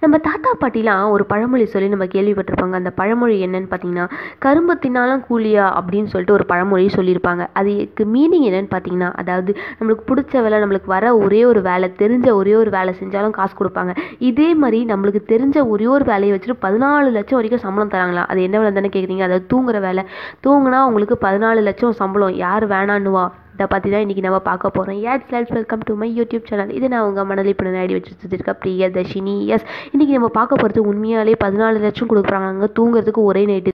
[0.00, 2.72] நம்ம தாத்தா பாட்டிலாம் ஒரு பழமொழி சொல்லி நம்ம கேள்விப்பட்டிருப்பாங்க.
[2.72, 7.46] அந்த பழமொழி என்னன்னு பார்த்தீங்கன்னா கரும்பு தின்னாலும் கூலியா அப்படின்னு சொல்லிட்டு ஒரு பழமொழி சொல்லியிருப்பாங்க.
[7.52, 12.54] அதுக்கு மீனிங் என்னன்னு பார்த்தீங்கன்னா அதாவது நம்மளுக்கு பிடிச்ச வேலை நம்மளுக்கு வர ஒரே ஒரு வேலை தெரிஞ்ச ஒரே
[12.54, 13.96] ஒரு வேலை செஞ்சாலும் காசு கொடுப்பாங்க.
[14.18, 18.58] இதே மாதிரி நம்மளுக்கு தெரிஞ்ச ஒரே ஒரு வேலையை வச்சுட்டு பதினாலு லட்சம் வரைக்கும் சம்பளம் தராங்களா அது என்ன
[18.58, 19.20] வேலை தானே கேட்குறீங்க?
[19.20, 20.04] அதாவது தூங்குற வேலை.
[20.46, 22.34] தூங்குனா உங்களுக்கு பதினாலு லட்சம் சம்பளம்.
[22.34, 23.30] யார் வேணான்னுவா?
[23.54, 26.86] இதை பற்றி தான் இன்றைக்கி நம்ம பார்க்க போகிறோம் yes let's welcome to my YouTube channel இது
[26.92, 29.36] நான் உங்கள் மணலி பண்ண ஐடி வச்சு சுற்றிருக்கேன் பிரியதர்ஷினி.
[29.54, 32.68] எஸ் இன்றைக்கி நம்ம பார்க்க போகிறது உண்மையாலே பதினாலு லட்சம் கொடுக்குறாங்க.
[32.78, 33.70] தூங்குறதுக்கு ஒரே நைட்டு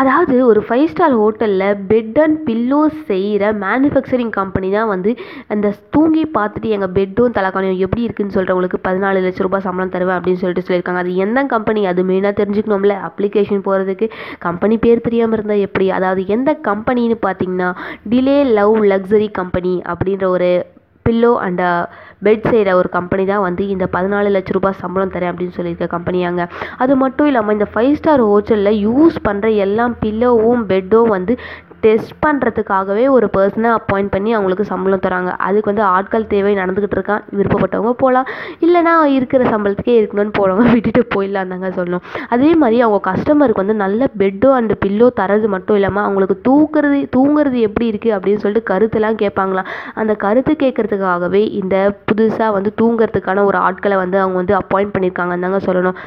[0.00, 5.10] அதாவது ஒரு ஃபைவ் ஸ்டார் ஹோட்டலில் பெட் அண்ட் பில்லோ செய்கிற மேனுஃபேக்சரிங் கம்பெனி தான் வந்து
[5.54, 10.42] அந்த தூங்கி பார்த்துட்டு எங்கள் பெட்டும் தலைக்காணியும் எப்படி இருக்குன்னு சொல்கிறவங்களுக்கு பதினாலு லட்ச ரூபாய் சம்பளம் தருவேன் அப்படின்னு
[10.42, 11.02] சொல்லிட்டு சொல்லியிருக்காங்க.
[11.04, 12.96] அது எந்த கம்பெனி அது மெயினாக தெரிஞ்சுக்கணும்ல.
[13.08, 14.08] அப்ளிகேஷன் போகிறதுக்கு
[14.46, 15.88] கம்பெனி பேர் தெரியாமல் இருந்தால் எப்படி?
[15.98, 17.70] அதாவது எந்த கம்பெனின்னு பார்த்தீங்கன்னா
[18.12, 20.50] டிலே லவ் லக்ஸரி கம்பெனி அப்படின்ற ஒரு
[21.06, 21.64] பில்லோ அண்ட்
[22.22, 26.42] பெட் செய்கிற ஒரு கம்பெனி தான் வந்து இந்த பதினாலு லட்ச ரூபாய் சம்பளம் தரேன் அப்படின்னு சொல்லியிருக்க கம்பெனியாங்க
[26.76, 31.34] அது மட்டும் இல்லாமல் இந்த ஃபைவ் ஸ்டார் ஹோட்டலில் யூஸ் பண்ணுற எல்லா பில்லோவும் பெட்டும் வந்து
[31.84, 35.30] டெஸ்ட் பண்ணுறதுக்காகவே ஒரு பர்சனை அப்பாயிண்ட் பண்ணி அவங்களுக்கு சம்பளம் தராங்க.
[35.46, 38.28] அதுக்கு வந்து ஆட்கள் தேவை நடந்துக்கிட்டு இருக்கான் விருப்பப்பட்டவங்க போகலாம்
[38.66, 42.04] இல்லைனா இருக்கிற சம்பளத்துக்கே இருக்கணும்னு போகிறவங்க விட்டுட்டு போயிடலாம் தாங்க சொல்லணும்.
[42.36, 47.58] அதே மாதிரி அவங்க கஸ்டமருக்கு வந்து நல்ல பெட்டோ அண்ட் பில்லோ தரது மட்டும் இல்லாமல் அவங்களுக்கு தூக்குறது தூங்குறது
[47.68, 49.70] எப்படி இருக்குது அப்படின்னு சொல்லிட்டு கருத்துலாம் கேட்பாங்களாம்.
[50.02, 51.76] அந்த கருத்து கேட்குறதுக்காகவே இந்த
[52.10, 55.98] புதுசாக வந்து தூங்குறதுக்கான ஒரு ஆட்களை வந்து அவங்க வந்து அப்பாயிண்ட் பண்ணியிருக்காங்கன்னு தாங்க சொல்லணும்.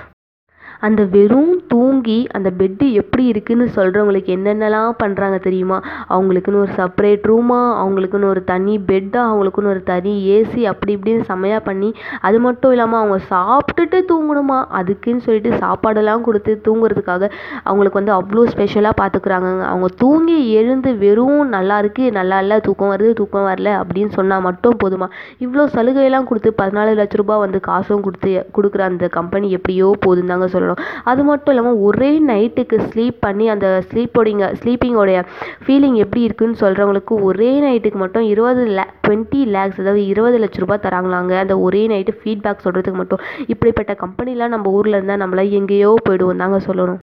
[0.82, 5.78] அந்த வெறும் தூங்கி அந்த பெட்டு எப்படி இருக்குன்னு சொல்கிறவங்களுக்கு என்னென்னலாம் பண்ணுறாங்க தெரியுமா?
[6.16, 11.62] அவங்களுக்குன்னு ஒரு செப்பரேட் ரூமாக அவங்களுக்குன்னு ஒரு தனி பெட்டாக அவங்களுக்குன்னு ஒரு தனி ஏசி அப்படி இப்படின்னு செமையாக
[11.68, 11.90] பண்ணி
[12.22, 14.60] அது மட்டும் இல்லாமல் அவங்க சாப்பிட்டுட்டு தூங்கணுமா?
[14.80, 17.30] அதுக்குன்னு சொல்லிட்டு சாப்பாடெல்லாம் கொடுத்து தூங்குறதுக்காக
[17.64, 23.14] அவங்களுக்கு வந்து அவ்வளோ ஸ்பெஷலாக பார்த்துக்குறாங்க அவங்க தூங்கி எழுந்து வெறும் நல்லா இருக்குது நல்லா இல்லை தூக்கம் வருது
[23.14, 25.10] தூக்கம் வரல அப்படின்னு சொன்னால் மட்டும் போதுமா?
[25.46, 30.48] இவ்வளோ சலுகையெல்லாம் கொடுத்து பதினாலு லட்ச ரூபாய் வந்து காசும் கொடுத்து கொடுக்குற அந்த கம்பெனி எப்படியோ போதுன்னு தாங்க
[30.70, 30.96] சொல்லணும்.
[31.12, 35.20] அது மட்டும் இல்லாமல் ஒரே நைட்டுக்கு ஸ்லீப் பண்ணி அந்த ஸ்லீப்போடிங்க ஸ்லீப்பிங்கோடைய
[35.66, 40.84] ஃபீலிங் எப்படி இருக்குன்னு சொல்கிறவங்களுக்கு ஒரே நைட்டுக்கு மட்டும் இருபது லே டுவெண்ட்டி லேக்ஸ் அதாவது இருபது லட்ச ரூபாய்
[40.88, 41.34] தராங்களாங்க.
[41.44, 43.22] அந்த ஒரே நைட்டு ஃபீட்பேக் சொல்கிறதுக்கு மட்டும்.
[43.54, 47.00] இப்படிப்பட்ட கம்பெனிலாம் நம்ம ஊரில் இருந்தால் நம்மள எங்கேயோ போயிடுவோம் தாங்க சொல்லணும்.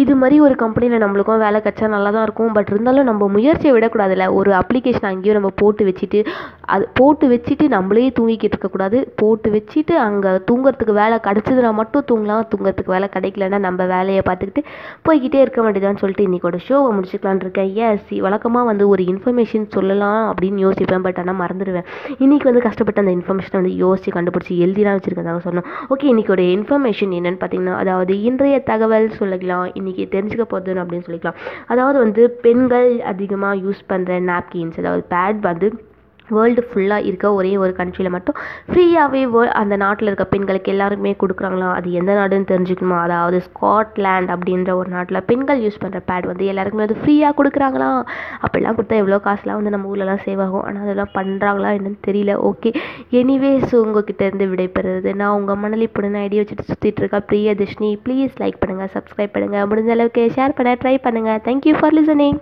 [0.00, 2.52] இது மாதிரி ஒரு கம்பெனியில் நம்மளுக்கும் வேலை கிடச்சா நல்லா தான் இருக்கும்.
[2.56, 4.26] பட் இருந்தாலும் நம்ம முயற்சியை விடக்கூடாதுல்ல.
[4.38, 6.20] ஒரு அப்ளிகேஷன் அங்கேயும் நம்ம போட்டு வச்சுட்டு
[6.74, 12.44] அது போட்டு வச்சுட்டு நம்மளே தூங்கிக்கிட்டு இருக்கக்கூடாது போட்டு வச்சுட்டு அங்கே தூங்குறதுக்கு வேலை கிடச்சதுனா மட்டும் தூங்கலாம்.
[12.52, 14.62] தூங்குறதுக்கு வேலை கிடைக்கலன்னா நம்ம வேலையை பார்த்துக்கிட்டு
[15.06, 17.70] போய்கிட்டே இருக்க வேண்டியதான்னு சொல்லிட்டு இன்றைக்கோட ஷோவை முடிச்சுக்கலான்னு இருக்கேன்.
[17.88, 21.86] எஸ் வழக்கமாக வந்து ஒரு இன்ஃபர்மேஷன் சொல்லலாம் அப்படின்னு யோசிப்பேன் பட் ஆனால் மறந்துடுவேன்.
[22.24, 27.40] இன்றைக்கி வந்து கஷ்டப்பட்டு அந்த இன்ஃபர்மேஷனை வந்து யோசித்து கண்டுபிடிச்சி எழுதிலாம் வச்சுருக்கதாக சொன்னோம் ஓகே இன்றைக்கோட இன்ஃபர்மேஷன் என்னென்னு
[27.44, 31.38] பார்த்தீங்கன்னா அதாவது இன்றைய தகவல் சொல்லிக்கலாம் இன்றைக்கி தெரிஞ்சுக்க போதுன்னு அப்படின்னு சொல்லிக்கலாம்.
[31.72, 35.68] அதாவது வந்து பெண்கள் அதிகமாக யூஸ் பண்ணுற நாப்கின்ஸ் அதாவது பேட் வந்து
[36.36, 38.36] வேர்ல்டு ஃபுல்லாக இருக்க ஒரே ஒரு கண்ட்ரியில் மட்டும்
[38.70, 41.68] ஃப்ரீயாகவே வே அந்த நாட்டில் இருக்க பெண்களுக்கு எல்லாருக்குமே கொடுக்குறாங்களா?
[41.78, 42.98] அது எந்த நாடுன்னு தெரிஞ்சுக்கணுமா?
[43.06, 47.90] அதாவது ஸ்காட்லேண்ட் அப்படின்ற ஒரு நாட்டில் பெண்கள் யூஸ் பண்ணுற பேட் வந்து எல்லாருக்குமே வந்து ஃப்ரீயாக கொடுக்குறாங்களா?
[48.44, 50.64] அப்படிலாம் கொடுத்தா எவ்வளோ காசுலாம் வந்து நம்ம ஊர்லலாம் சேவ் ஆகும்.
[50.66, 52.34] ஆனால் அதெல்லாம் பண்ணுறாங்களா என்னன்னு தெரியல.
[52.50, 52.72] ஓகே
[53.22, 58.60] எனிவேஸ் உங்ககிட்ட இருந்து விடைபெறுறது நான் உங்கள் மணலி பொண்ணு ஐடியா வச்சுட்டு சுற்றிட்டு இருக்கேன் பிரியதர்ஷினி ப்ளீஸ் லைக்
[58.62, 62.38] பண்ணுங்கள் சப்ஸ்கிரைப் பண்ணுங்கள் முடிஞ்ச அளவுக்கு ஷேர் பண்ண ட்ரை பண்ணுங்கள் தேங்க்யூ ஃபார் லிசனிங்